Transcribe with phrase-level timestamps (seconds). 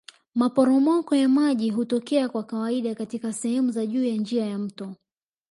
[0.35, 4.95] Maporomoko ya maji hutokea kwa kawaida katika sehemu za juu ya njia ya mto